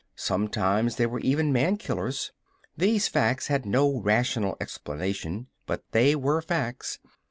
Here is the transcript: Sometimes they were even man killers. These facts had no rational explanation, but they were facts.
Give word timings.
Sometimes 0.15 0.95
they 0.95 1.05
were 1.05 1.19
even 1.19 1.53
man 1.53 1.77
killers. 1.77 2.31
These 2.75 3.07
facts 3.07 3.49
had 3.49 3.67
no 3.67 4.01
rational 4.01 4.57
explanation, 4.59 5.45
but 5.67 5.83
they 5.91 6.15
were 6.15 6.41
facts. 6.41 6.97